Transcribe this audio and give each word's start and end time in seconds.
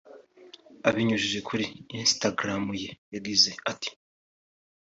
Abinyujije 0.87 1.39
kuri 1.47 1.65
Instagram 2.01 2.65
ye 2.83 2.91
yagize 3.13 3.51
ati 3.71 3.89